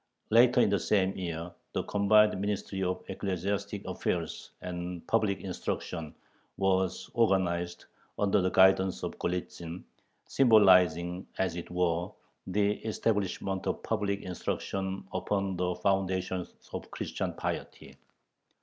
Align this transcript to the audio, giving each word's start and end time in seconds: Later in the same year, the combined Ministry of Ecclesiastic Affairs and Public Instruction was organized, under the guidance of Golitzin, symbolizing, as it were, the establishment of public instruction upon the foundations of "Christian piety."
Later 0.31 0.61
in 0.61 0.71
the 0.71 0.79
same 0.79 1.15
year, 1.15 1.51
the 1.73 1.83
combined 1.83 2.35
Ministry 2.41 2.81
of 2.81 3.03
Ecclesiastic 3.07 3.85
Affairs 3.85 4.49
and 4.61 5.05
Public 5.05 5.41
Instruction 5.41 6.15
was 6.57 7.11
organized, 7.13 7.85
under 8.17 8.41
the 8.41 8.49
guidance 8.49 9.03
of 9.03 9.19
Golitzin, 9.19 9.83
symbolizing, 10.25 11.27
as 11.37 11.55
it 11.55 11.69
were, 11.69 12.09
the 12.47 12.77
establishment 12.79 13.67
of 13.67 13.83
public 13.83 14.23
instruction 14.23 15.07
upon 15.13 15.55
the 15.55 15.75
foundations 15.75 16.51
of 16.73 16.89
"Christian 16.89 17.33
piety." 17.35 17.95